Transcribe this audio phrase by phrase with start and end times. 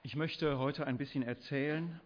[0.03, 1.99] Ich möchte heute ein bisschen erzählen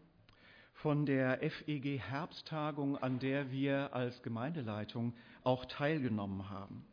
[0.73, 5.13] von der FEG Herbsttagung, an der wir als Gemeindeleitung
[5.43, 6.83] auch teilgenommen haben.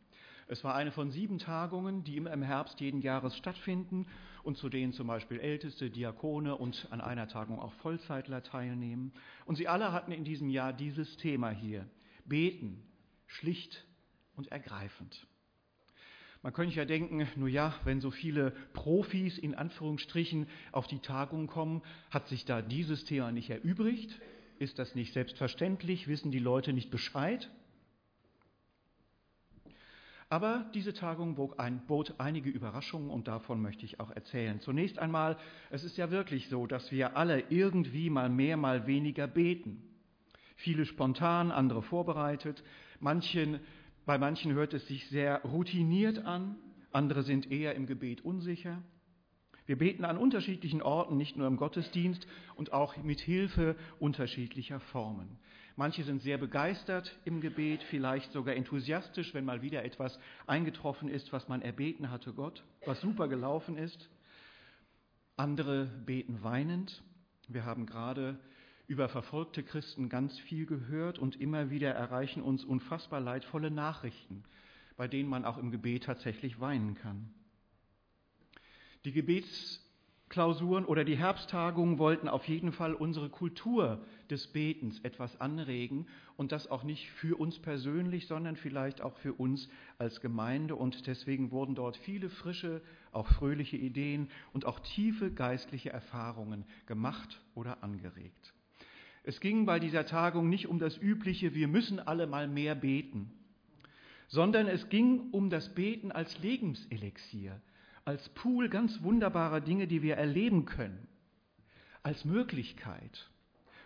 [0.51, 4.07] Es war eine von sieben Tagungen, die immer im Herbst jeden Jahres stattfinden
[4.41, 9.13] und zu denen zum Beispiel Älteste, Diakone und an einer Tagung auch Vollzeitler teilnehmen.
[9.45, 11.87] Und sie alle hatten in diesem Jahr dieses Thema hier.
[12.25, 12.83] Beten,
[13.27, 13.85] schlicht
[14.35, 15.27] und ergreifend.
[16.41, 21.45] Man könnte ja denken, nur ja, wenn so viele Profis in Anführungsstrichen auf die Tagung
[21.45, 24.19] kommen, hat sich da dieses Thema nicht erübrigt?
[24.57, 26.07] Ist das nicht selbstverständlich?
[26.07, 27.51] Wissen die Leute nicht Bescheid?
[30.31, 34.59] Aber diese Tagung bot einige Überraschungen und davon möchte ich auch erzählen.
[34.59, 35.37] Zunächst einmal,
[35.71, 39.81] es ist ja wirklich so, dass wir alle irgendwie mal mehr, mal weniger beten.
[40.55, 42.63] Viele spontan, andere vorbereitet.
[42.99, 43.59] Manchen,
[44.05, 46.57] bei manchen hört es sich sehr routiniert an,
[46.91, 48.83] andere sind eher im Gebet unsicher.
[49.65, 55.39] Wir beten an unterschiedlichen Orten, nicht nur im Gottesdienst und auch mit Hilfe unterschiedlicher Formen.
[55.79, 61.31] Manche sind sehr begeistert im Gebet, vielleicht sogar enthusiastisch, wenn mal wieder etwas eingetroffen ist,
[61.31, 64.09] was man erbeten hatte Gott, was super gelaufen ist.
[65.37, 67.01] Andere beten weinend.
[67.47, 68.37] Wir haben gerade
[68.87, 74.43] über verfolgte Christen ganz viel gehört und immer wieder erreichen uns unfassbar leidvolle Nachrichten,
[74.97, 77.33] bei denen man auch im Gebet tatsächlich weinen kann.
[79.05, 79.81] Die Gebets
[80.29, 86.05] Klausuren oder die Herbsttagungen wollten auf jeden Fall unsere Kultur des Betens etwas anregen
[86.37, 91.07] und das auch nicht für uns persönlich, sondern vielleicht auch für uns als Gemeinde und
[91.07, 97.83] deswegen wurden dort viele frische, auch fröhliche Ideen und auch tiefe geistliche Erfahrungen gemacht oder
[97.83, 98.53] angeregt.
[99.23, 103.31] Es ging bei dieser Tagung nicht um das übliche, wir müssen alle mal mehr beten,
[104.27, 107.59] sondern es ging um das Beten als Lebenselixier,
[108.09, 111.07] als Pool ganz wunderbarer Dinge, die wir erleben können,
[112.01, 113.29] als Möglichkeit.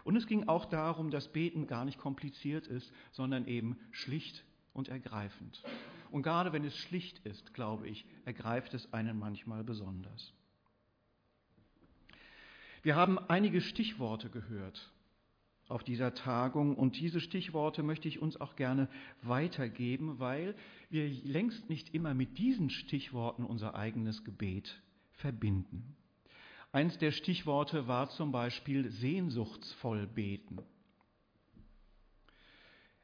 [0.05, 4.87] Und es ging auch darum, dass Beten gar nicht kompliziert ist, sondern eben schlicht und
[4.87, 5.61] ergreifend.
[6.09, 10.31] Und gerade wenn es schlicht ist, glaube ich, ergreift es einen manchmal besonders.
[12.81, 14.89] Wir haben einige Stichworte gehört
[15.73, 16.75] auf dieser Tagung.
[16.75, 18.87] Und diese Stichworte möchte ich uns auch gerne
[19.21, 20.55] weitergeben, weil
[20.89, 24.81] wir längst nicht immer mit diesen Stichworten unser eigenes Gebet
[25.13, 25.95] verbinden.
[26.71, 30.59] Eins der Stichworte war zum Beispiel sehnsuchtsvoll beten.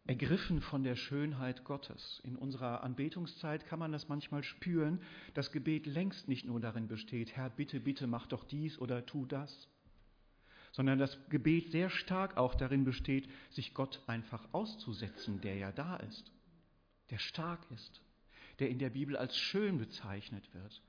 [0.05, 2.19] Ergriffen von der Schönheit Gottes.
[2.23, 5.01] In unserer Anbetungszeit kann man das manchmal spüren,
[5.35, 9.27] dass Gebet längst nicht nur darin besteht, Herr, bitte, bitte, mach doch dies oder tu
[9.27, 9.69] das,
[10.71, 15.97] sondern das Gebet sehr stark auch darin besteht, sich Gott einfach auszusetzen, der ja da
[15.97, 16.31] ist,
[17.09, 18.01] der stark ist,
[18.59, 20.81] der in der Bibel als schön bezeichnet wird,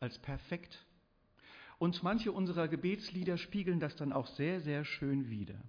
[0.00, 0.84] als perfekt.
[1.78, 5.60] Und manche unserer Gebetslieder spiegeln das dann auch sehr, sehr schön wider.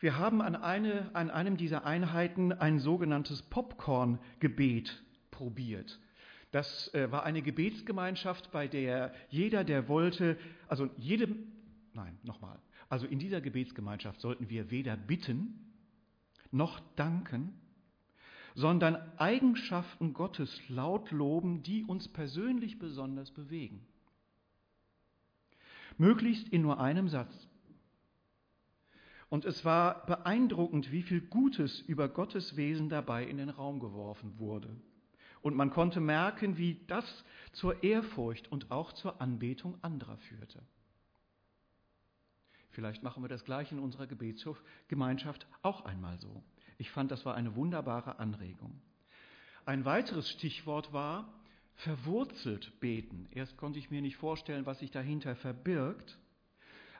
[0.00, 5.98] Wir haben an, eine, an einem dieser Einheiten ein sogenanntes Popcorn-Gebet probiert.
[6.50, 10.36] Das äh, war eine Gebetsgemeinschaft, bei der jeder, der wollte,
[10.68, 11.53] also jedem
[11.94, 12.58] Nein, nochmal.
[12.88, 15.72] Also in dieser Gebetsgemeinschaft sollten wir weder bitten
[16.50, 17.54] noch danken,
[18.54, 23.86] sondern Eigenschaften Gottes laut loben, die uns persönlich besonders bewegen.
[25.96, 27.48] Möglichst in nur einem Satz.
[29.28, 34.38] Und es war beeindruckend, wie viel Gutes über Gottes Wesen dabei in den Raum geworfen
[34.38, 34.76] wurde.
[35.42, 40.62] Und man konnte merken, wie das zur Ehrfurcht und auch zur Anbetung anderer führte.
[42.74, 46.42] Vielleicht machen wir das gleich in unserer Gebetsgemeinschaft auch einmal so.
[46.76, 48.80] Ich fand, das war eine wunderbare Anregung.
[49.64, 51.32] Ein weiteres Stichwort war
[51.76, 53.28] verwurzelt beten.
[53.30, 56.18] Erst konnte ich mir nicht vorstellen, was sich dahinter verbirgt,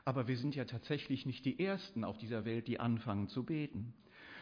[0.05, 3.93] aber wir sind ja tatsächlich nicht die Ersten auf dieser Welt, die anfangen zu beten,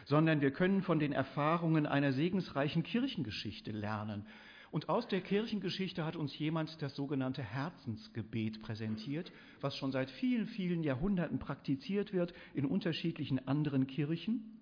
[0.04, 4.26] sondern wir können von den Erfahrungen einer segensreichen Kirchengeschichte lernen
[4.74, 9.30] und aus der Kirchengeschichte hat uns jemand das sogenannte Herzensgebet präsentiert,
[9.60, 14.60] was schon seit vielen, vielen Jahrhunderten praktiziert wird in unterschiedlichen anderen Kirchen.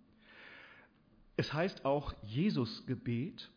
[1.39, 3.51] Es heißt auch Jesusgebet.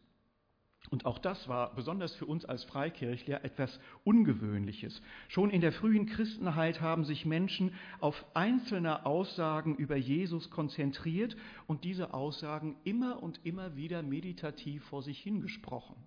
[0.92, 5.02] Und auch das war besonders für uns als Freikirchler etwas Ungewöhnliches.
[5.28, 11.36] Schon in der frühen Christenheit haben sich Menschen auf einzelne Aussagen über Jesus konzentriert
[11.68, 15.98] und diese Aussagen immer und immer wieder meditativ vor sich hingesprochen.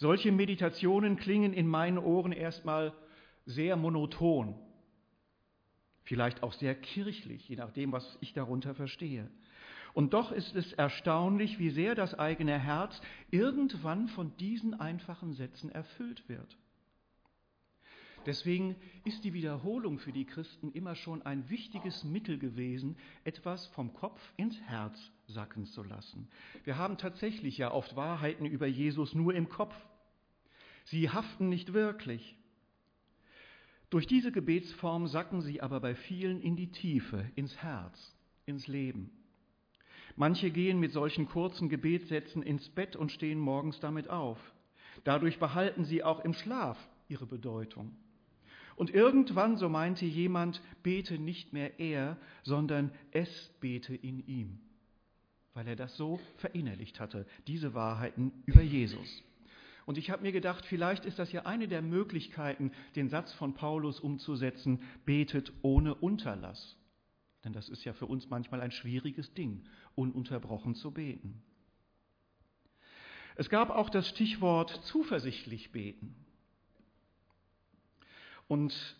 [0.00, 2.94] Solche Meditationen klingen in meinen Ohren erstmal
[3.44, 4.54] sehr monoton,
[6.04, 9.30] vielleicht auch sehr kirchlich, je nachdem, was ich darunter verstehe.
[9.92, 12.98] Und doch ist es erstaunlich, wie sehr das eigene Herz
[13.30, 16.56] irgendwann von diesen einfachen Sätzen erfüllt wird.
[18.24, 23.92] Deswegen ist die Wiederholung für die Christen immer schon ein wichtiges Mittel gewesen, etwas vom
[23.92, 26.28] Kopf ins Herz sacken zu lassen.
[26.64, 29.74] Wir haben tatsächlich ja oft Wahrheiten über Jesus nur im Kopf.
[30.90, 32.36] Sie haften nicht wirklich.
[33.90, 38.12] Durch diese Gebetsform sacken sie aber bei vielen in die Tiefe, ins Herz,
[38.44, 39.12] ins Leben.
[40.16, 44.38] Manche gehen mit solchen kurzen Gebetssätzen ins Bett und stehen morgens damit auf.
[45.04, 46.76] Dadurch behalten sie auch im Schlaf
[47.08, 47.94] ihre Bedeutung.
[48.74, 54.58] Und irgendwann, so meinte jemand, bete nicht mehr er, sondern es bete in ihm,
[55.54, 59.22] weil er das so verinnerlicht hatte, diese Wahrheiten über Jesus.
[59.90, 63.54] Und ich habe mir gedacht, vielleicht ist das ja eine der Möglichkeiten, den Satz von
[63.54, 66.76] Paulus umzusetzen, betet ohne Unterlass.
[67.42, 69.64] Denn das ist ja für uns manchmal ein schwieriges Ding,
[69.96, 71.42] ununterbrochen zu beten.
[73.34, 76.14] Es gab auch das Stichwort zuversichtlich beten.
[78.46, 78.96] Und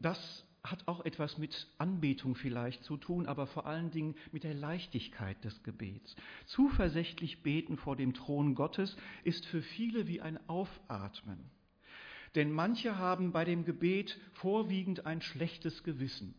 [0.00, 4.54] das hat auch etwas mit Anbetung vielleicht zu tun, aber vor allen Dingen mit der
[4.54, 6.14] Leichtigkeit des Gebets.
[6.46, 11.50] Zuversichtlich beten vor dem Thron Gottes ist für viele wie ein Aufatmen.
[12.36, 16.34] Denn manche haben bei dem Gebet vorwiegend ein schlechtes Gewissen.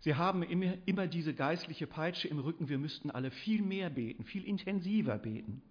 [0.00, 4.24] Sie haben immer, immer diese geistliche Peitsche im Rücken, wir müssten alle viel mehr beten,
[4.24, 5.62] viel intensiver beten.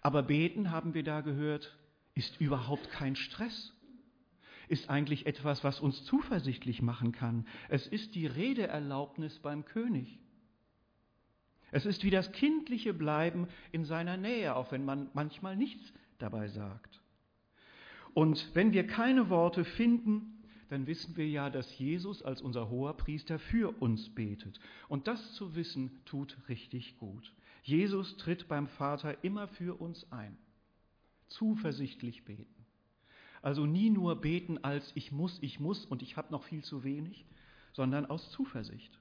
[0.00, 1.76] Aber beten, haben wir da gehört,
[2.14, 3.73] ist überhaupt kein Stress
[4.68, 7.46] ist eigentlich etwas, was uns zuversichtlich machen kann.
[7.68, 10.18] Es ist die Redeerlaubnis beim König.
[11.70, 16.48] Es ist wie das kindliche Bleiben in seiner Nähe, auch wenn man manchmal nichts dabei
[16.48, 17.00] sagt.
[18.14, 20.34] Und wenn wir keine Worte finden,
[20.68, 24.60] dann wissen wir ja, dass Jesus als unser hoher Priester für uns betet.
[24.88, 27.32] Und das zu wissen, tut richtig gut.
[27.62, 30.36] Jesus tritt beim Vater immer für uns ein.
[31.28, 32.63] Zuversichtlich beten.
[33.44, 36.82] Also nie nur beten als ich muss, ich muss und ich habe noch viel zu
[36.82, 37.26] wenig,
[37.74, 38.98] sondern aus Zuversicht.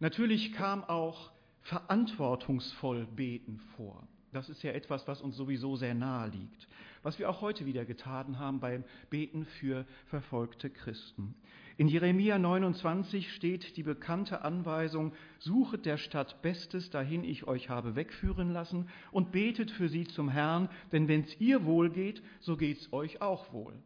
[0.00, 1.32] Natürlich kam auch
[1.62, 4.06] verantwortungsvoll beten vor.
[4.32, 6.68] Das ist ja etwas, was uns sowieso sehr nahe liegt.
[7.02, 11.34] Was wir auch heute wieder getan haben beim Beten für verfolgte Christen.
[11.78, 17.96] In Jeremia 29 steht die bekannte Anweisung, suchet der Stadt Bestes, dahin ich euch habe
[17.96, 22.92] wegführen lassen, und betet für sie zum Herrn, denn wenn's ihr wohl geht, so geht's
[22.92, 23.82] euch auch wohl.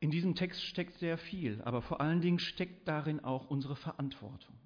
[0.00, 4.56] In diesem Text steckt sehr viel, aber vor allen Dingen steckt darin auch unsere Verantwortung.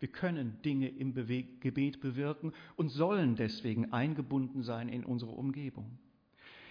[0.00, 5.98] Wir können Dinge im Gebet bewirken und sollen deswegen eingebunden sein in unsere Umgebung.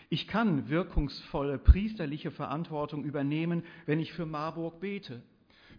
[0.10, 5.22] Ich kann wirkungsvolle priesterliche Verantwortung übernehmen, wenn ich für Marburg bete,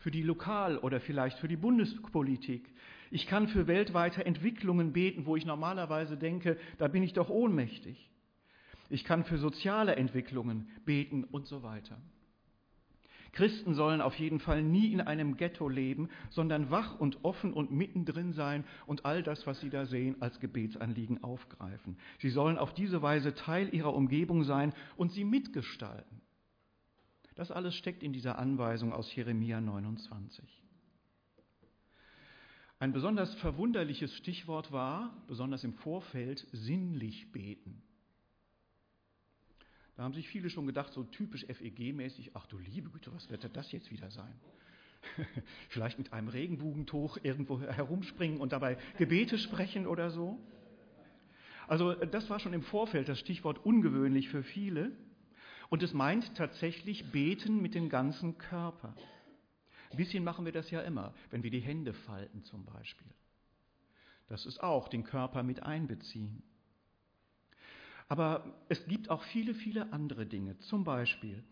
[0.00, 2.70] für die Lokal- oder vielleicht für die Bundespolitik.
[3.10, 8.10] Ich kann für weltweite Entwicklungen beten, wo ich normalerweise denke, da bin ich doch ohnmächtig.
[8.90, 11.98] Ich kann für soziale Entwicklungen beten und so weiter.
[13.38, 17.70] Christen sollen auf jeden Fall nie in einem Ghetto leben, sondern wach und offen und
[17.70, 21.96] mittendrin sein und all das, was sie da sehen, als Gebetsanliegen aufgreifen.
[22.18, 26.20] Sie sollen auf diese Weise Teil ihrer Umgebung sein und sie mitgestalten.
[27.36, 30.44] Das alles steckt in dieser Anweisung aus Jeremia 29.
[32.80, 37.84] Ein besonders verwunderliches Stichwort war, besonders im Vorfeld, sinnlich beten.
[39.98, 43.44] Da haben sich viele schon gedacht, so typisch FEG-mäßig, ach du liebe Güte, was wird
[43.56, 44.32] das jetzt wieder sein?
[45.70, 50.38] Vielleicht mit einem Regenbogentuch irgendwo herumspringen und dabei Gebete sprechen oder so.
[51.66, 54.92] Also das war schon im Vorfeld das Stichwort ungewöhnlich für viele.
[55.68, 58.94] Und es meint tatsächlich beten mit dem ganzen Körper.
[59.90, 63.10] Ein bisschen machen wir das ja immer, wenn wir die Hände falten zum Beispiel.
[64.28, 66.44] Das ist auch den Körper mit einbeziehen.
[68.08, 70.58] Aber es gibt auch viele, viele andere Dinge.
[70.60, 71.44] Zum Beispiel,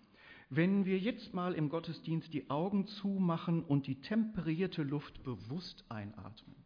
[0.48, 6.56] wenn wir jetzt mal im Gottesdienst die Augen zumachen und die temperierte Luft bewusst einatmen.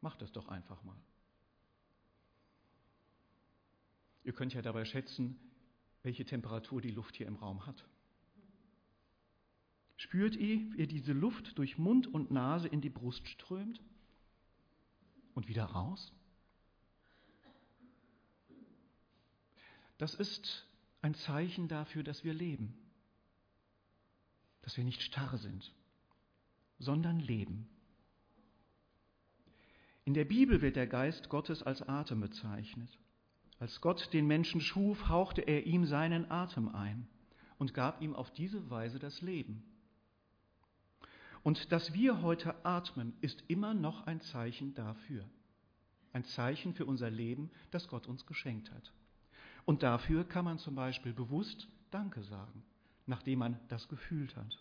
[0.00, 0.96] Macht das doch einfach mal.
[4.24, 5.38] Ihr könnt ja dabei schätzen,
[6.02, 7.86] welche Temperatur die Luft hier im Raum hat.
[9.96, 13.80] Spürt ihr, wie diese Luft durch Mund und Nase in die Brust strömt
[15.34, 16.12] und wieder raus?
[20.00, 20.66] Das ist
[21.02, 22.74] ein Zeichen dafür, dass wir leben,
[24.62, 25.74] dass wir nicht starr sind,
[26.78, 27.68] sondern leben.
[30.06, 32.88] In der Bibel wird der Geist Gottes als Atem bezeichnet.
[33.58, 37.06] Als Gott den Menschen schuf, hauchte er ihm seinen Atem ein
[37.58, 39.62] und gab ihm auf diese Weise das Leben.
[41.42, 45.28] Und dass wir heute atmen, ist immer noch ein Zeichen dafür.
[46.14, 48.94] Ein Zeichen für unser Leben, das Gott uns geschenkt hat.
[49.64, 52.62] Und dafür kann man zum Beispiel bewusst Danke sagen,
[53.06, 54.58] nachdem man das gefühlt hat.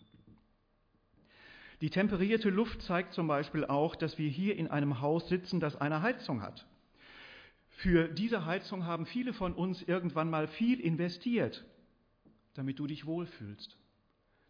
[1.81, 5.77] Die temperierte Luft zeigt zum Beispiel auch, dass wir hier in einem Haus sitzen, das
[5.77, 6.67] eine Heizung hat.
[7.69, 11.65] Für diese Heizung haben viele von uns irgendwann mal viel investiert,
[12.53, 13.77] damit du dich wohlfühlst,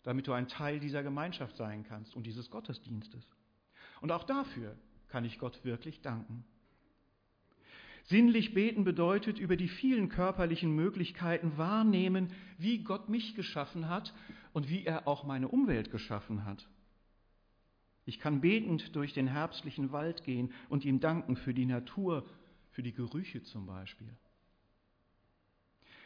[0.01, 3.29] damit du ein Teil dieser Gemeinschaft sein kannst und dieses Gottesdienstes.
[4.01, 4.75] Und auch dafür
[5.09, 6.43] kann ich Gott wirklich danken.
[8.09, 14.15] Sinnlich beten bedeutet über die vielen körperlichen Möglichkeiten wahrnehmen, wie Gott mich geschaffen hat
[14.51, 16.67] und wie er auch meine Umwelt geschaffen hat.
[18.05, 22.25] Ich kann betend durch den herbstlichen Wald gehen und ihm danken für die Natur,
[22.71, 24.09] für die Gerüche zum Beispiel.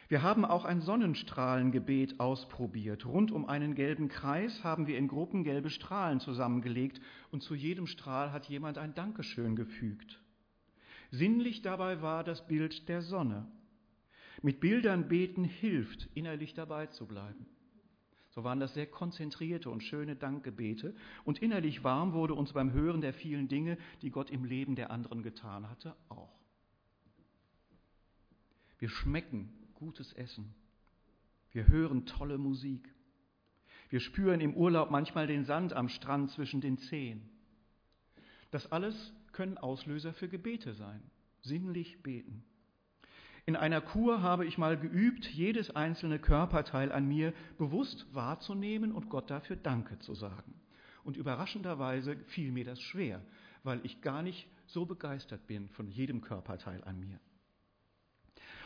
[0.10, 3.06] Wir haben auch ein Sonnenstrahlengebet ausprobiert.
[3.06, 7.00] Rund um einen gelben Kreis haben wir in Gruppen gelbe Strahlen zusammengelegt
[7.32, 10.20] und zu jedem Strahl hat jemand ein Dankeschön gefügt.
[11.14, 13.46] Sinnlich dabei war das Bild der Sonne.
[14.42, 17.46] Mit Bildern beten hilft, innerlich dabei zu bleiben.
[18.32, 20.96] So waren das sehr konzentrierte und schöne Dankgebete.
[21.24, 24.90] Und innerlich warm wurde uns beim Hören der vielen Dinge, die Gott im Leben der
[24.90, 26.34] anderen getan hatte, auch.
[28.80, 30.56] Wir schmecken gutes Essen.
[31.52, 32.92] Wir hören tolle Musik.
[33.90, 37.30] Wir spüren im Urlaub manchmal den Sand am Strand zwischen den Zehen.
[38.50, 41.02] Das alles können Auslöser für Gebete sein.
[41.42, 42.44] Sinnlich beten.
[43.46, 49.10] In einer Kur habe ich mal geübt, jedes einzelne Körperteil an mir bewusst wahrzunehmen und
[49.10, 50.54] Gott dafür Danke zu sagen.
[51.04, 53.22] Und überraschenderweise fiel mir das schwer,
[53.64, 57.20] weil ich gar nicht so begeistert bin von jedem Körperteil an mir.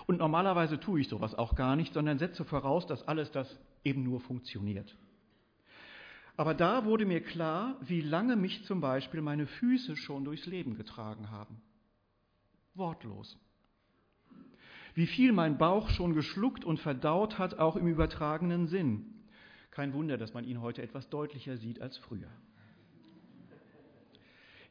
[0.05, 4.03] Und normalerweise tue ich sowas auch gar nicht, sondern setze voraus, dass alles das eben
[4.03, 4.95] nur funktioniert.
[6.37, 10.77] Aber da wurde mir klar, wie lange mich zum Beispiel meine Füße schon durchs Leben
[10.77, 11.61] getragen haben.
[12.75, 13.37] Wortlos
[14.97, 19.13] wie viel mein Bauch schon geschluckt und verdaut hat, auch im übertragenen Sinn.
[19.69, 22.31] Kein Wunder, dass man ihn heute etwas deutlicher sieht als früher.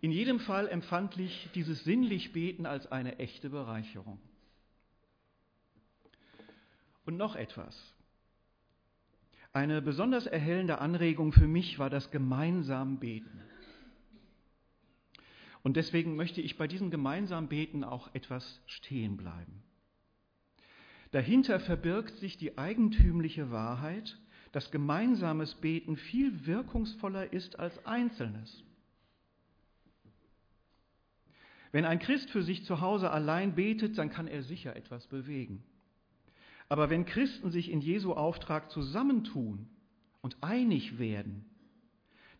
[0.00, 4.18] In jedem Fall empfand ich dieses sinnlich Beten als eine echte Bereicherung.
[7.04, 7.94] Und noch etwas.
[9.56, 13.40] Eine besonders erhellende Anregung für mich war das gemeinsam Beten.
[15.62, 19.62] Und deswegen möchte ich bei diesem gemeinsamen Beten auch etwas stehen bleiben.
[21.12, 24.18] Dahinter verbirgt sich die eigentümliche Wahrheit,
[24.52, 28.62] dass gemeinsames Beten viel wirkungsvoller ist als einzelnes.
[31.72, 35.64] Wenn ein Christ für sich zu Hause allein betet, dann kann er sicher etwas bewegen.
[36.68, 39.68] Aber wenn Christen sich in Jesu Auftrag zusammentun
[40.20, 41.44] und einig werden,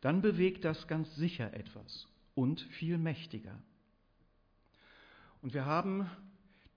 [0.00, 3.58] dann bewegt das ganz sicher etwas und viel mächtiger.
[5.42, 6.10] Und wir haben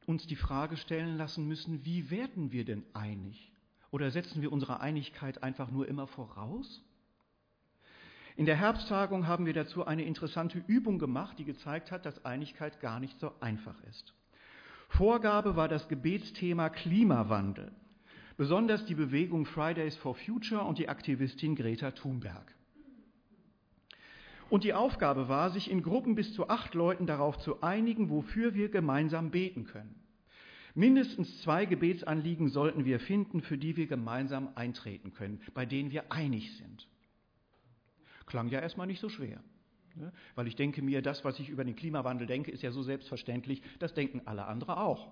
[0.06, 3.52] uns die Frage stellen lassen müssen, wie werden wir denn einig?
[3.92, 6.82] Oder setzen wir unsere Einigkeit einfach nur immer voraus?
[8.36, 12.80] In der Herbsttagung haben wir dazu eine interessante Übung gemacht, die gezeigt hat, dass Einigkeit
[12.80, 14.14] gar nicht so einfach ist.
[14.90, 17.72] Vorgabe war das Gebetsthema Klimawandel,
[18.38, 22.54] besonders die Bewegung Fridays for Future und die Aktivistin Greta Thunberg.
[24.50, 28.56] Und die Aufgabe war, sich in Gruppen bis zu acht Leuten darauf zu einigen, wofür
[28.56, 29.96] wir gemeinsam beten können.
[30.74, 36.12] Mindestens zwei Gebetsanliegen sollten wir finden, für die wir gemeinsam eintreten können, bei denen wir
[36.12, 36.88] einig sind.
[38.26, 39.42] Klang ja erstmal nicht so schwer.
[39.96, 40.12] Ne?
[40.36, 43.62] Weil ich denke mir, das, was ich über den Klimawandel denke, ist ja so selbstverständlich,
[43.80, 45.08] das denken alle andere auch.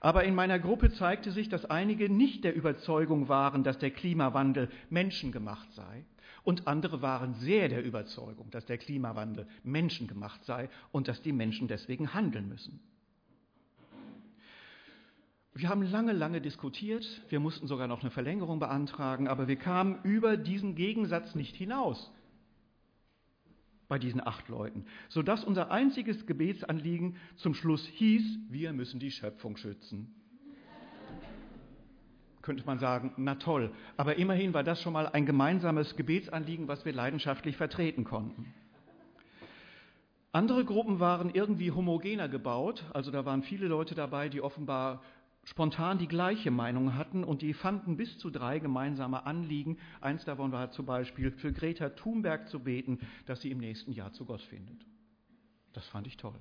[0.00, 4.70] Aber in meiner Gruppe zeigte sich, dass einige nicht der Überzeugung waren, dass der Klimawandel
[4.90, 6.04] menschengemacht sei,
[6.44, 11.68] und andere waren sehr der Überzeugung, dass der Klimawandel menschengemacht sei und dass die Menschen
[11.68, 12.80] deswegen handeln müssen.
[15.52, 19.98] Wir haben lange, lange diskutiert, wir mussten sogar noch eine Verlängerung beantragen, aber wir kamen
[20.04, 22.10] über diesen Gegensatz nicht hinaus
[23.88, 29.56] bei diesen acht Leuten, sodass unser einziges Gebetsanliegen zum Schluss hieß, wir müssen die Schöpfung
[29.56, 30.14] schützen.
[32.42, 36.84] Könnte man sagen, na toll, aber immerhin war das schon mal ein gemeinsames Gebetsanliegen, was
[36.84, 38.54] wir leidenschaftlich vertreten konnten.
[40.32, 45.02] Andere Gruppen waren irgendwie homogener gebaut, also da waren viele Leute dabei, die offenbar
[45.48, 49.78] spontan die gleiche Meinung hatten und die fanden bis zu drei gemeinsame Anliegen.
[50.00, 54.12] Eins davon war zum Beispiel für Greta Thunberg zu beten, dass sie im nächsten Jahr
[54.12, 54.84] zu Gott findet.
[55.72, 56.38] Das fand ich toll.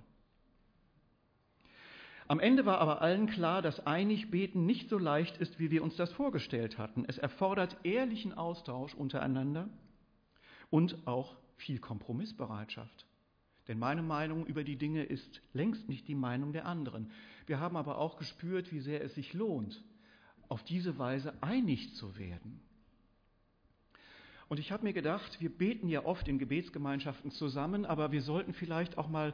[2.27, 5.83] Am Ende war aber allen klar, dass einig beten nicht so leicht ist, wie wir
[5.83, 7.05] uns das vorgestellt hatten.
[7.07, 9.69] Es erfordert ehrlichen Austausch untereinander
[10.69, 13.06] und auch viel Kompromissbereitschaft.
[13.67, 17.11] Denn meine Meinung über die Dinge ist längst nicht die Meinung der anderen.
[17.45, 19.83] Wir haben aber auch gespürt, wie sehr es sich lohnt,
[20.47, 22.61] auf diese Weise einig zu werden.
[24.49, 28.53] Und ich habe mir gedacht, wir beten ja oft in Gebetsgemeinschaften zusammen, aber wir sollten
[28.53, 29.33] vielleicht auch mal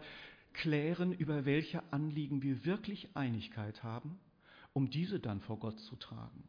[0.53, 4.19] klären, über welche Anliegen wir wirklich Einigkeit haben,
[4.73, 6.43] um diese dann vor Gott zu tragen.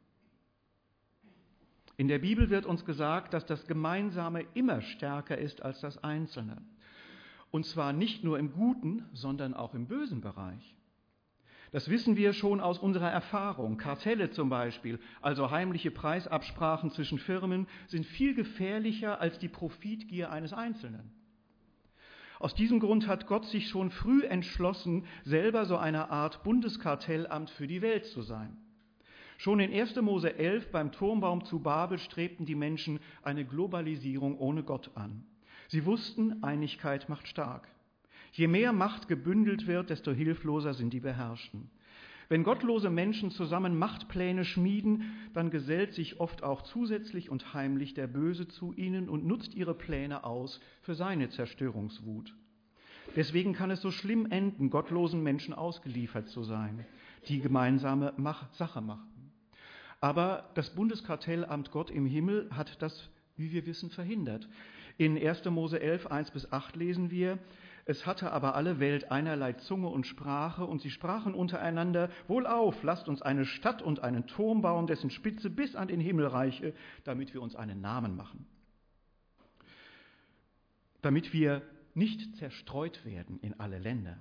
[1.96, 6.62] In der Bibel wird uns gesagt, dass das Gemeinsame immer stärker ist als das Einzelne.
[7.54, 10.74] Und zwar nicht nur im guten, sondern auch im bösen Bereich.
[11.70, 13.76] Das wissen wir schon aus unserer Erfahrung.
[13.76, 20.52] Kartelle zum Beispiel, also heimliche Preisabsprachen zwischen Firmen, sind viel gefährlicher als die Profitgier eines
[20.52, 21.12] Einzelnen.
[22.40, 27.68] Aus diesem Grund hat Gott sich schon früh entschlossen, selber so eine Art Bundeskartellamt für
[27.68, 28.56] die Welt zu sein.
[29.38, 29.94] Schon in 1.
[30.00, 35.24] Mose 11 beim Turmbaum zu Babel strebten die Menschen eine Globalisierung ohne Gott an.
[35.68, 37.68] Sie wussten, Einigkeit macht stark.
[38.32, 41.70] Je mehr Macht gebündelt wird, desto hilfloser sind die Beherrschten.
[42.28, 48.06] Wenn gottlose Menschen zusammen Machtpläne schmieden, dann gesellt sich oft auch zusätzlich und heimlich der
[48.06, 52.34] Böse zu ihnen und nutzt ihre Pläne aus für seine Zerstörungswut.
[53.14, 56.86] Deswegen kann es so schlimm enden, gottlosen Menschen ausgeliefert zu sein,
[57.28, 58.14] die gemeinsame
[58.52, 59.32] Sache machen.
[60.00, 64.48] Aber das Bundeskartellamt Gott im Himmel hat das, wie wir wissen, verhindert.
[64.96, 65.44] In 1.
[65.46, 67.38] Mose 11, 1 bis 8 lesen wir,
[67.86, 73.08] es hatte aber alle Welt einerlei Zunge und Sprache, und sie sprachen untereinander, Wohlauf, lasst
[73.08, 76.74] uns eine Stadt und einen Turm bauen, dessen Spitze bis an den Himmel reiche,
[77.04, 78.46] damit wir uns einen Namen machen.
[81.02, 81.62] Damit wir
[81.92, 84.16] nicht zerstreut werden in alle Länder.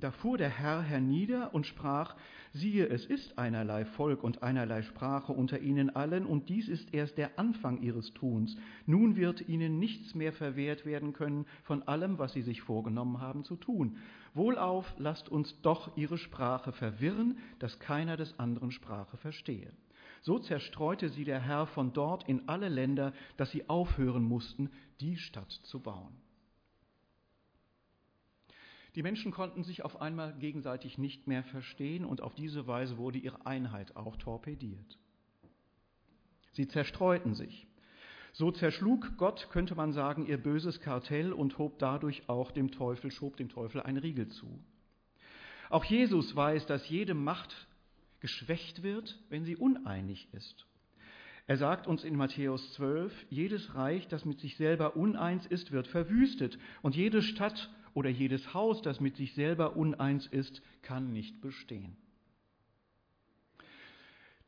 [0.00, 2.16] Da fuhr der Herr hernieder und sprach,
[2.54, 7.18] siehe, es ist einerlei Volk und einerlei Sprache unter ihnen allen, und dies ist erst
[7.18, 8.56] der Anfang ihres Tuns.
[8.86, 13.44] Nun wird ihnen nichts mehr verwehrt werden können von allem, was sie sich vorgenommen haben
[13.44, 13.98] zu tun.
[14.32, 19.70] Wohlauf, lasst uns doch ihre Sprache verwirren, dass keiner des anderen Sprache verstehe.
[20.22, 25.16] So zerstreute sie der Herr von dort in alle Länder, dass sie aufhören mussten, die
[25.16, 26.14] Stadt zu bauen.
[28.94, 33.18] Die Menschen konnten sich auf einmal gegenseitig nicht mehr verstehen und auf diese Weise wurde
[33.18, 34.98] ihre Einheit auch torpediert.
[36.52, 37.66] Sie zerstreuten sich.
[38.32, 43.10] So zerschlug Gott, könnte man sagen, ihr böses Kartell und hob dadurch auch dem Teufel,
[43.10, 44.58] schob dem Teufel einen Riegel zu.
[45.68, 47.68] Auch Jesus weiß, dass jede Macht
[48.20, 50.66] geschwächt wird, wenn sie uneinig ist.
[51.46, 55.88] Er sagt uns in Matthäus 12, jedes Reich, das mit sich selber uneins ist, wird
[55.88, 61.40] verwüstet und jede Stadt oder jedes Haus, das mit sich selber uneins ist, kann nicht
[61.40, 61.96] bestehen.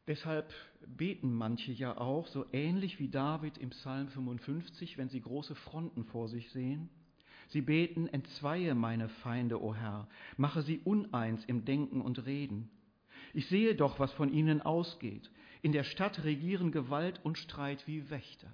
[0.07, 0.52] Deshalb
[0.87, 6.05] beten manche ja auch, so ähnlich wie David im Psalm 55, wenn sie große Fronten
[6.05, 6.88] vor sich sehen.
[7.48, 12.70] Sie beten, entzweie meine Feinde, o Herr, mache sie uneins im Denken und Reden.
[13.33, 15.31] Ich sehe doch, was von ihnen ausgeht.
[15.61, 18.50] In der Stadt regieren Gewalt und Streit wie Wächter.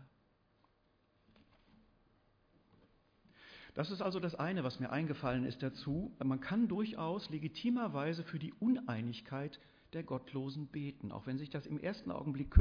[3.79, 6.11] Das ist also das eine, was mir eingefallen ist dazu.
[6.19, 9.61] Man kann durchaus legitimerweise für die Uneinigkeit
[9.93, 12.53] der Gottlosen beten, auch wenn sich das im ersten Augenblick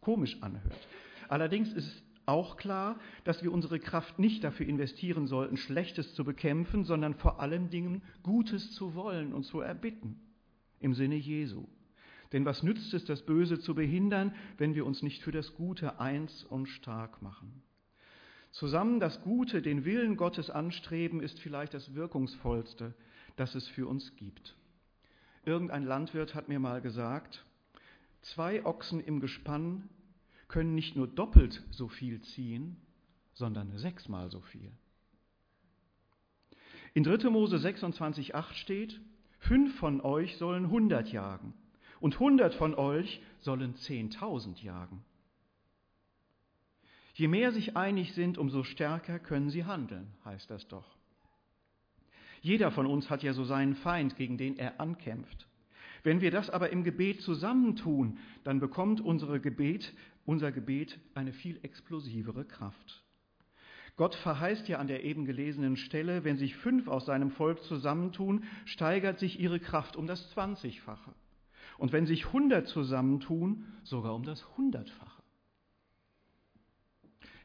[0.00, 0.86] komisch anhört.
[1.28, 6.84] Allerdings ist auch klar, dass wir unsere Kraft nicht dafür investieren sollten, Schlechtes zu bekämpfen,
[6.84, 10.20] sondern vor allen Dingen Gutes zu wollen und zu erbitten,
[10.78, 11.66] im Sinne Jesu.
[12.32, 15.98] Denn was nützt es, das Böse zu behindern, wenn wir uns nicht für das Gute
[15.98, 17.64] eins und stark machen?
[18.50, 22.94] Zusammen das Gute, den Willen Gottes anstreben, ist vielleicht das Wirkungsvollste,
[23.36, 24.56] das es für uns gibt.
[25.44, 27.44] Irgendein Landwirt hat mir mal gesagt,
[28.22, 29.88] zwei Ochsen im Gespann
[30.48, 32.76] können nicht nur doppelt so viel ziehen,
[33.34, 34.72] sondern sechsmal so viel.
[36.94, 37.30] In 3.
[37.30, 39.00] Mose 26,8 steht,
[39.38, 41.54] fünf von euch sollen hundert jagen
[42.00, 45.04] und hundert von euch sollen zehntausend jagen.
[47.18, 50.96] Je mehr sich einig sind, umso stärker können sie handeln, heißt das doch.
[52.42, 55.48] Jeder von uns hat ja so seinen Feind, gegen den er ankämpft.
[56.04, 59.92] Wenn wir das aber im Gebet zusammentun, dann bekommt unsere Gebet,
[60.26, 63.02] unser Gebet eine viel explosivere Kraft.
[63.96, 68.44] Gott verheißt ja an der eben gelesenen Stelle, wenn sich fünf aus seinem Volk zusammentun,
[68.64, 71.12] steigert sich ihre Kraft um das Zwanzigfache.
[71.78, 75.17] Und wenn sich hundert zusammentun, sogar um das Hundertfache.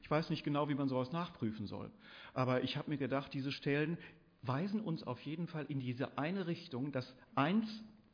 [0.04, 1.90] Ich weiß nicht genau, wie man sowas nachprüfen soll.
[2.34, 3.98] Aber ich habe mir gedacht, diese Stellen
[4.42, 7.66] weisen uns auf jeden Fall in diese eine Richtung, dass eins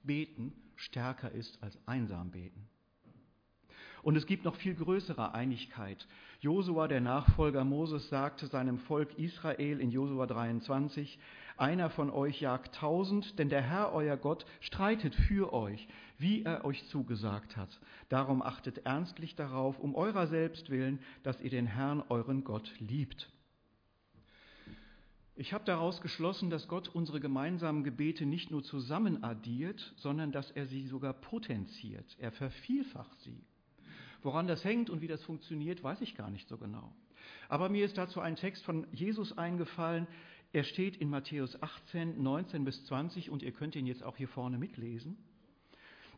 [0.04, 2.70] beten stärker ist als einsam beten.
[4.04, 6.08] Und es gibt noch viel größere Einigkeit.
[6.40, 11.20] Josua, der Nachfolger Moses, sagte seinem Volk Israel in Josua 23,
[11.60, 16.66] einer von euch jagt tausend, denn der Herr, euer Gott, streitet für euch, wie er
[16.66, 17.80] euch zugesagt hat.
[18.10, 23.30] Darum achtet ernstlich darauf, um eurer selbst willen, dass ihr den Herrn, euren Gott, liebt.
[25.36, 30.52] Ich habe daraus geschlossen, dass Gott unsere gemeinsamen Gebete nicht nur zusammen addiert, sondern dass
[30.52, 32.18] er sie sogar potenziert.
[32.20, 33.42] Er vervielfacht sie.
[34.22, 36.94] Woran das hängt und wie das funktioniert, weiß ich gar nicht so genau.
[37.48, 40.08] Aber mir ist dazu ein Text von Jesus eingefallen.
[40.52, 44.28] Er steht in Matthäus 18, 19 bis 20 und ihr könnt ihn jetzt auch hier
[44.28, 45.18] vorne mitlesen.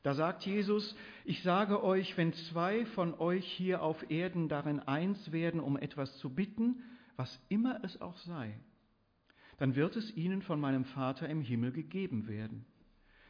[0.04, 5.32] Da sagt Jesus, ich sage euch, wenn zwei von euch hier auf Erden darin eins
[5.32, 6.82] werden, um etwas zu bitten,
[7.18, 8.58] was immer es auch sei,
[9.58, 12.66] dann wird es ihnen von meinem Vater im Himmel gegeben werden.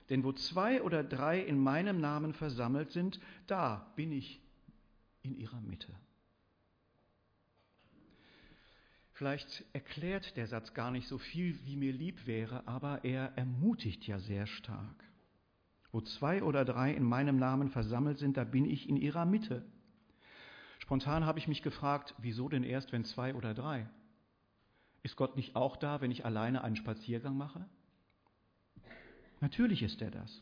[0.10, 4.42] Denn wo zwei oder drei in meinem Namen versammelt sind, da bin ich
[5.24, 5.94] in ihrer Mitte.
[9.22, 14.08] Vielleicht erklärt der Satz gar nicht so viel, wie mir lieb wäre, aber er ermutigt
[14.08, 15.04] ja sehr stark.
[15.92, 19.64] Wo zwei oder drei in meinem Namen versammelt sind, da bin ich in ihrer Mitte.
[20.80, 23.88] Spontan habe ich mich gefragt, wieso denn erst, wenn zwei oder drei?
[25.04, 27.64] Ist Gott nicht auch da, wenn ich alleine einen Spaziergang mache?
[29.40, 30.42] Natürlich ist er das.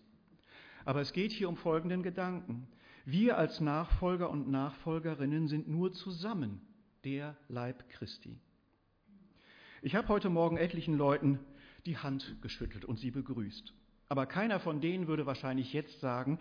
[0.86, 2.66] Aber es geht hier um folgenden Gedanken.
[3.04, 6.62] Wir als Nachfolger und Nachfolgerinnen sind nur zusammen
[7.04, 8.40] der Leib Christi.
[9.82, 11.40] Ich habe heute Morgen etlichen Leuten
[11.86, 13.74] die Hand geschüttelt und sie begrüßt.
[14.10, 16.38] Aber keiner von denen würde wahrscheinlich jetzt sagen,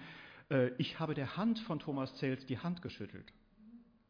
[0.50, 3.32] äh, ich habe der Hand von Thomas Zels die Hand geschüttelt,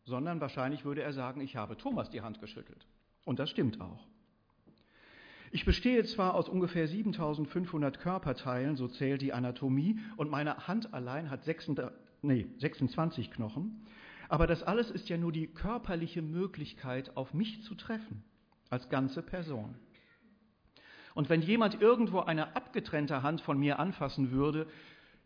[0.06, 2.86] sondern wahrscheinlich würde er sagen, ich habe Thomas die Hand geschüttelt.
[3.26, 4.06] Und das stimmt auch.
[5.50, 11.28] Ich bestehe zwar aus ungefähr 7500 Körperteilen, so zählt die Anatomie, und meine Hand allein
[11.28, 11.46] hat
[12.22, 13.84] nee, 26 Knochen.
[14.30, 18.24] Aber das alles ist ja nur die körperliche Möglichkeit, auf mich zu treffen,
[18.70, 19.74] als ganze Person.
[21.14, 24.66] Und wenn jemand irgendwo eine abgetrennte Hand von mir anfassen würde,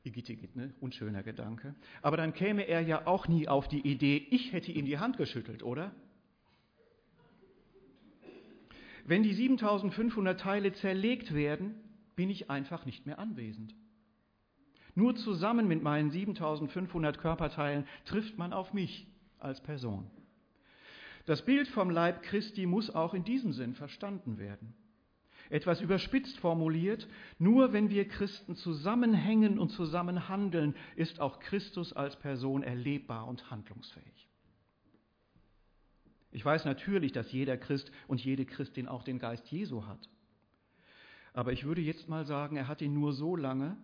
[0.04, 0.74] Igitt, ne?
[0.80, 4.86] unschöner Gedanke, aber dann käme er ja auch nie auf die Idee, ich hätte ihm
[4.86, 5.92] die Hand geschüttelt, oder?
[9.04, 11.74] Wenn die 7500 Teile zerlegt werden,
[12.16, 13.74] bin ich einfach nicht mehr anwesend.
[14.94, 19.06] Nur zusammen mit meinen 7500 Körperteilen trifft man auf mich
[19.38, 20.10] als Person.
[21.24, 24.74] Das Bild vom Leib Christi muss auch in diesem Sinn verstanden werden.
[25.50, 27.06] Etwas überspitzt formuliert,
[27.38, 33.50] nur wenn wir Christen zusammenhängen und zusammen handeln, ist auch Christus als Person erlebbar und
[33.50, 34.28] handlungsfähig.
[36.30, 40.08] Ich weiß natürlich, dass jeder Christ und jede Christin auch den Geist Jesu hat.
[41.34, 43.76] Aber ich würde jetzt mal sagen, er hat ihn nur so lange,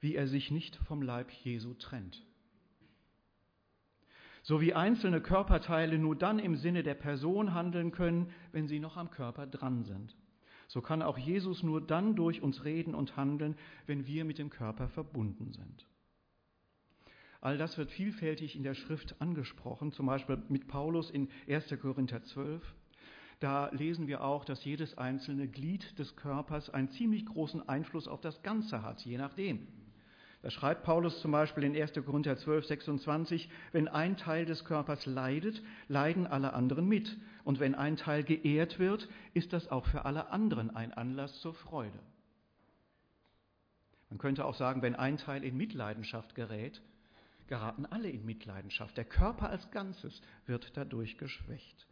[0.00, 2.24] wie er sich nicht vom Leib Jesu trennt.
[4.42, 8.96] So wie einzelne Körperteile nur dann im Sinne der Person handeln können, wenn sie noch
[8.96, 10.16] am Körper dran sind.
[10.66, 14.50] So kann auch Jesus nur dann durch uns reden und handeln, wenn wir mit dem
[14.50, 15.86] Körper verbunden sind.
[17.40, 21.74] All das wird vielfältig in der Schrift angesprochen, zum Beispiel mit Paulus in 1.
[21.80, 22.62] Korinther 12.
[23.40, 28.20] Da lesen wir auch, dass jedes einzelne Glied des Körpers einen ziemlich großen Einfluss auf
[28.20, 29.66] das Ganze hat, je nachdem.
[30.42, 31.92] Da schreibt Paulus zum Beispiel in 1.
[32.04, 37.18] Korinther 12, 26, wenn ein Teil des Körpers leidet, leiden alle anderen mit.
[37.44, 41.54] Und wenn ein Teil geehrt wird, ist das auch für alle anderen ein Anlass zur
[41.54, 41.98] Freude.
[44.08, 46.80] Man könnte auch sagen, wenn ein Teil in Mitleidenschaft gerät,
[47.46, 48.96] geraten alle in Mitleidenschaft.
[48.96, 51.86] Der Körper als Ganzes wird dadurch geschwächt.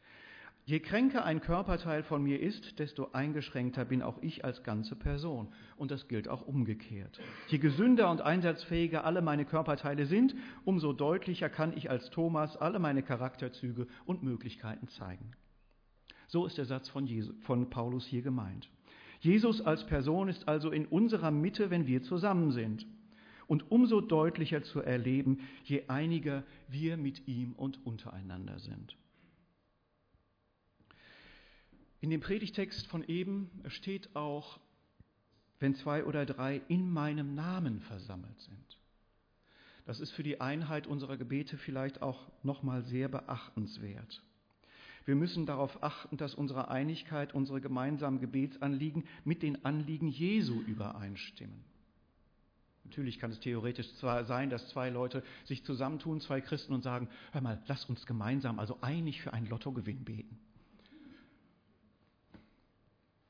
[0.68, 5.48] Je kränker ein Körperteil von mir ist, desto eingeschränkter bin auch ich als ganze Person.
[5.76, 7.18] Und das gilt auch umgekehrt.
[7.46, 10.34] Je gesünder und einsatzfähiger alle meine Körperteile sind,
[10.66, 15.30] umso deutlicher kann ich als Thomas alle meine Charakterzüge und Möglichkeiten zeigen.
[16.26, 18.68] So ist der Satz von, Jesus, von Paulus hier gemeint.
[19.20, 22.86] Jesus als Person ist also in unserer Mitte, wenn wir zusammen sind.
[23.46, 28.98] Und umso deutlicher zu erleben, je einiger wir mit ihm und untereinander sind.
[32.00, 34.60] In dem Predigtext von eben steht auch,
[35.58, 38.78] wenn zwei oder drei in meinem Namen versammelt sind.
[39.84, 44.22] Das ist für die Einheit unserer Gebete vielleicht auch nochmal sehr beachtenswert.
[45.06, 51.64] Wir müssen darauf achten, dass unsere Einigkeit, unsere gemeinsamen Gebetsanliegen mit den Anliegen Jesu übereinstimmen.
[52.84, 57.08] Natürlich kann es theoretisch zwar sein, dass zwei Leute sich zusammentun, zwei Christen, und sagen,
[57.32, 60.38] hör mal, lass uns gemeinsam, also einig für einen Lottogewinn beten.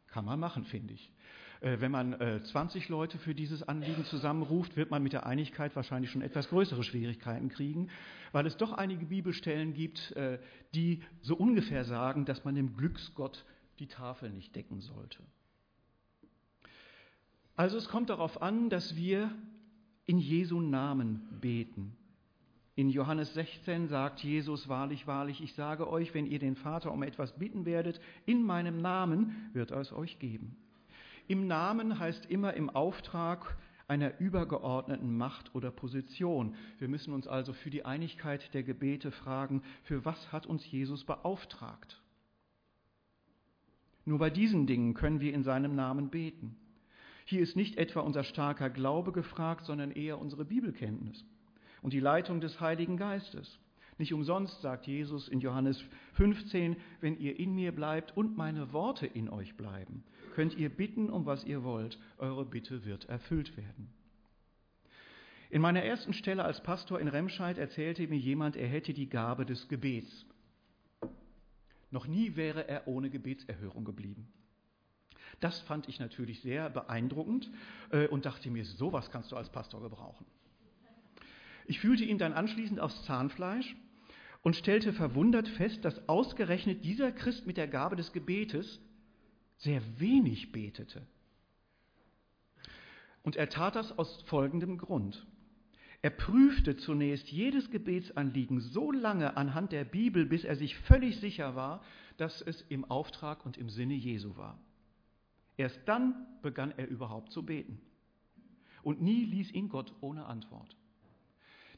[0.09, 1.13] Kann man machen, finde ich.
[1.61, 6.11] Äh, wenn man 20 Leute für dieses Anliegen zusammenruft, wird man mit der Einigkeit wahrscheinlich
[6.11, 7.91] schon etwas größere Schwierigkeiten kriegen,
[8.33, 10.15] weil es doch einige Bibelstellen gibt,
[10.75, 13.45] die so ungefähr sagen, dass man dem Glücksgott
[13.79, 15.23] die Tafel nicht decken sollte.
[17.59, 19.33] Also es kommt darauf an, dass wir
[20.07, 21.98] in Jesu Namen beten.
[22.79, 27.03] In Johannes 16 sagt Jesus wahrlich, wahrlich, ich sage euch, wenn ihr den Vater um
[27.03, 30.57] etwas bitten werdet, in meinem Namen wird er es euch geben.
[31.27, 33.57] Im Namen heißt immer im Auftrag
[33.89, 36.55] einer übergeordneten Macht oder Position.
[36.79, 41.03] Wir müssen uns also für die Einigkeit der Gebete fragen, für was hat uns Jesus
[41.03, 42.01] beauftragt?
[44.05, 46.55] Nur bei diesen Dingen können wir in seinem Namen beten.
[47.25, 51.27] Hier ist nicht etwa unser starker Glaube gefragt, sondern eher unsere Bibelkenntnis
[51.83, 53.59] und die Leitung des Heiligen Geistes.
[53.99, 59.07] Nicht umsonst sagt Jesus in Johannes 15, wenn ihr in mir bleibt und meine Worte
[59.07, 63.93] in euch bleiben, könnt ihr bitten, um was ihr wollt, eure Bitte wird erfüllt werden.
[65.51, 69.47] In meiner ersten Stelle als Pastor in Remscheid erzählte mir jemand, er hätte die Gabe
[69.47, 70.27] des Gebets.
[71.91, 74.29] Noch nie wäre er ohne Gebetserhörung geblieben.
[75.41, 77.51] Das fand ich natürlich sehr beeindruckend
[77.91, 80.27] äh, und dachte mir, sowas kannst du als Pastor gebrauchen.
[81.69, 83.77] Ich fühlte ihn dann anschließend aufs Zahnfleisch
[84.43, 88.81] und stellte verwundert fest, dass ausgerechnet dieser Christ mit der Gabe des Gebetes
[89.59, 91.07] sehr wenig betete.
[93.23, 95.27] Und er tat das aus folgendem Grund.
[96.01, 101.55] Er prüfte zunächst jedes Gebetsanliegen so lange anhand der Bibel, bis er sich völlig sicher
[101.55, 101.83] war,
[102.17, 104.59] dass es im Auftrag und im Sinne Jesu war.
[105.59, 107.79] Erst dann begann er überhaupt zu beten.
[108.83, 110.75] Und nie ließ ihn Gott ohne Antwort.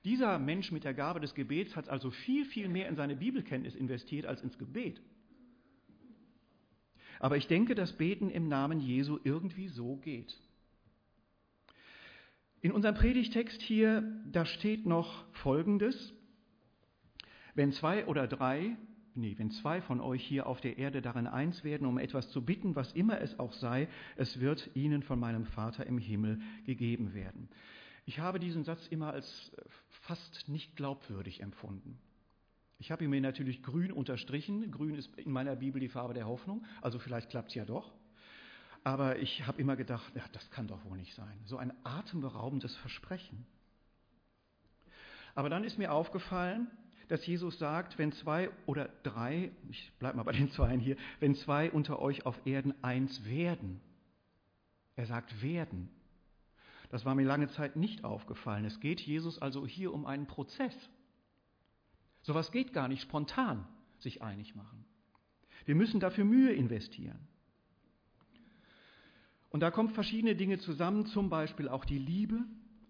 [0.05, 3.75] Dieser Mensch mit der Gabe des Gebets hat also viel, viel mehr in seine Bibelkenntnis
[3.75, 5.01] investiert als ins Gebet.
[7.19, 10.35] Aber ich denke, dass Beten im Namen Jesu irgendwie so geht.
[12.63, 16.15] In unserem Predigtext hier, da steht noch Folgendes.
[17.55, 18.77] Wenn zwei oder drei,
[19.15, 22.43] nee, wenn zwei von euch hier auf der Erde darin eins werden, um etwas zu
[22.45, 27.13] bitten, was immer es auch sei, es wird ihnen von meinem Vater im Himmel gegeben
[27.13, 27.49] werden.
[28.11, 29.63] Ich habe diesen Satz immer als äh,
[30.01, 31.97] fast nicht glaubwürdig empfunden.
[32.81, 34.69] Ich habe ihn mir natürlich grün unterstrichen.
[34.73, 37.93] Grün ist in meiner Bibel die Farbe der Hoffnung, also vielleicht klappt es ja doch.
[38.83, 41.39] Aber ich habe immer gedacht, ja, das kann doch wohl nicht sein.
[41.45, 43.47] So ein atemberaubendes Versprechen.
[45.37, 46.67] Aber dann ist mir aufgefallen,
[47.07, 51.37] dass Jesus sagt, wenn zwei oder drei, ich bleibe mal bei den Zweien hier, wenn
[51.37, 53.81] zwei unter euch auf Erden eins werden.
[54.97, 55.91] Er sagt werden.
[56.91, 58.65] Das war mir lange Zeit nicht aufgefallen.
[58.65, 60.75] Es geht Jesus also hier um einen Prozess.
[62.23, 63.67] Sowas geht gar nicht spontan,
[63.99, 64.85] sich einig machen.
[65.65, 67.29] Wir müssen dafür Mühe investieren.
[69.51, 72.45] Und da kommen verschiedene Dinge zusammen, zum Beispiel auch die Liebe.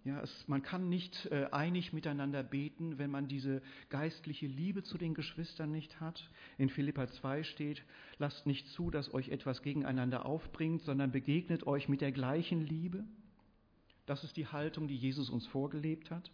[0.04, 3.60] Ja, es, man kann nicht äh, einig miteinander beten, wenn man diese
[3.90, 6.30] geistliche Liebe zu den Geschwistern nicht hat.
[6.56, 7.82] In Philippa 2 steht,
[8.18, 13.04] lasst nicht zu, dass euch etwas gegeneinander aufbringt, sondern begegnet euch mit der gleichen Liebe.
[14.10, 16.32] Das ist die Haltung, die Jesus uns vorgelebt hat.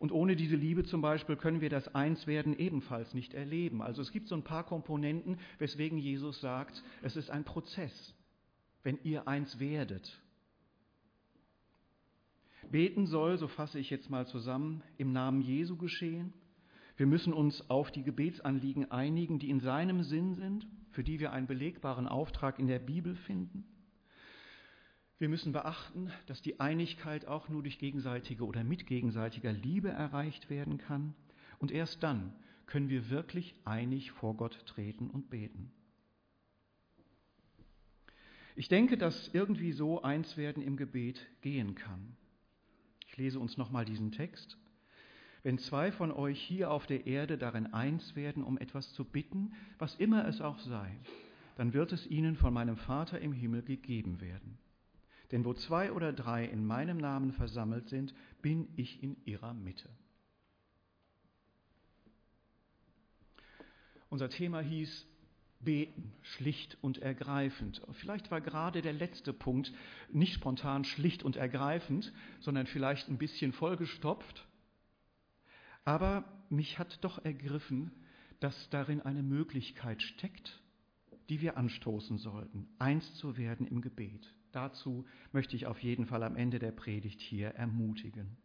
[0.00, 3.80] Und ohne diese Liebe zum Beispiel können wir das Einswerden ebenfalls nicht erleben.
[3.80, 8.16] Also es gibt so ein paar Komponenten, weswegen Jesus sagt, es ist ein Prozess,
[8.82, 10.20] wenn ihr eins werdet.
[12.68, 16.32] Beten soll, so fasse ich jetzt mal zusammen, im Namen Jesu geschehen.
[16.96, 21.32] Wir müssen uns auf die Gebetsanliegen einigen, die in seinem Sinn sind, für die wir
[21.32, 23.68] einen belegbaren Auftrag in der Bibel finden.
[25.18, 30.50] Wir müssen beachten, dass die Einigkeit auch nur durch gegenseitige oder mit gegenseitiger Liebe erreicht
[30.50, 31.14] werden kann.
[31.58, 32.32] Und erst dann
[32.66, 35.70] können wir wirklich einig vor Gott treten und beten.
[38.56, 42.16] Ich denke, dass irgendwie so eins werden im Gebet gehen kann.
[43.06, 44.58] Ich lese uns nochmal diesen Text.
[45.42, 49.52] Wenn zwei von euch hier auf der Erde darin eins werden, um etwas zu bitten,
[49.78, 50.98] was immer es auch sei,
[51.56, 54.58] dann wird es ihnen von meinem Vater im Himmel gegeben werden.
[55.34, 59.88] Denn wo zwei oder drei in meinem Namen versammelt sind, bin ich in ihrer Mitte.
[64.10, 65.08] Unser Thema hieß
[65.58, 67.82] Beten, schlicht und ergreifend.
[67.94, 69.72] Vielleicht war gerade der letzte Punkt
[70.12, 74.46] nicht spontan schlicht und ergreifend, sondern vielleicht ein bisschen vollgestopft.
[75.84, 77.90] Aber mich hat doch ergriffen,
[78.38, 80.62] dass darin eine Möglichkeit steckt,
[81.28, 84.32] die wir anstoßen sollten, eins zu werden im Gebet.
[84.52, 88.36] Dazu möchte ich auf jeden Fall am Ende der Predigt hier ermutigen.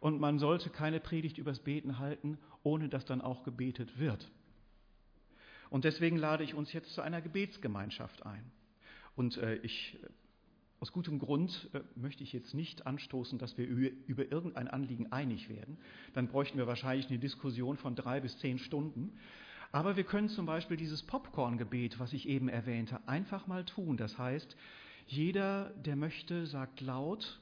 [0.00, 4.30] Und man sollte keine Predigt übers Beten halten, ohne dass dann auch gebetet wird.
[5.70, 8.50] Und deswegen lade ich uns jetzt zu einer Gebetsgemeinschaft ein.
[9.16, 9.98] Und äh, ich,
[10.78, 15.48] aus gutem Grund äh, möchte ich jetzt nicht anstoßen, dass wir über irgendein Anliegen einig
[15.48, 15.78] werden.
[16.12, 19.18] Dann bräuchten wir wahrscheinlich eine Diskussion von drei bis zehn Stunden.
[19.72, 23.96] Aber wir können zum Beispiel dieses Popcorn-Gebet, was ich eben erwähnte, einfach mal tun.
[23.96, 24.56] Das heißt,
[25.06, 27.40] jeder, der möchte, sagt laut,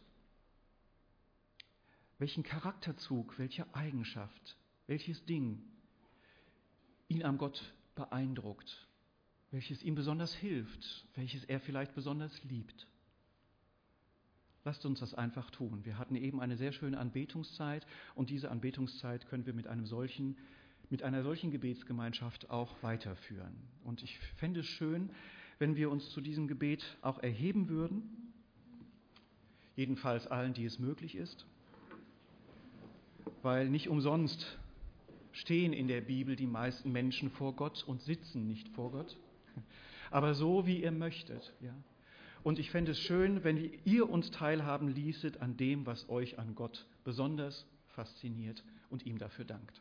[2.18, 4.56] welchen Charakterzug, welche Eigenschaft,
[4.86, 5.62] welches Ding
[7.08, 8.86] ihn am Gott beeindruckt,
[9.50, 12.86] welches ihm besonders hilft, welches er vielleicht besonders liebt.
[14.64, 15.84] Lasst uns das einfach tun.
[15.84, 20.38] Wir hatten eben eine sehr schöne Anbetungszeit und diese Anbetungszeit können wir mit einem solchen
[20.90, 23.54] mit einer solchen Gebetsgemeinschaft auch weiterführen.
[23.84, 25.10] Und ich fände es schön,
[25.58, 28.32] wenn wir uns zu diesem Gebet auch erheben würden,
[29.76, 31.46] jedenfalls allen, die es möglich ist,
[33.42, 34.58] weil nicht umsonst
[35.32, 39.16] stehen in der Bibel die meisten Menschen vor Gott und sitzen nicht vor Gott,
[40.10, 41.52] aber so, wie ihr möchtet.
[41.60, 41.74] Ja.
[42.44, 46.54] Und ich fände es schön, wenn ihr uns teilhaben ließet an dem, was euch an
[46.54, 49.80] Gott besonders fasziniert und ihm dafür dankt.